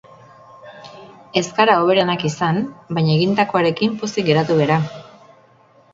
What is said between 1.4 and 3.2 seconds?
Ez gara hoberenak izan, baina